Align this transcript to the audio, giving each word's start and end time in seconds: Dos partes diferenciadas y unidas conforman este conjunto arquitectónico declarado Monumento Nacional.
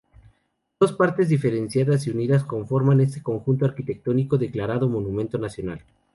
Dos 0.79 0.93
partes 0.93 1.29
diferenciadas 1.29 2.07
y 2.07 2.09
unidas 2.09 2.43
conforman 2.43 3.01
este 3.01 3.21
conjunto 3.21 3.65
arquitectónico 3.65 4.35
declarado 4.39 4.89
Monumento 4.89 5.37
Nacional. 5.37 5.83